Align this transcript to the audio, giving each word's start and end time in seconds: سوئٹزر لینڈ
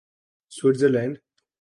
سوئٹزر 0.51 0.89
لینڈ 0.95 1.15